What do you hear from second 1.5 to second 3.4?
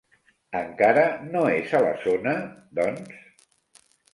és a la zona, doncs?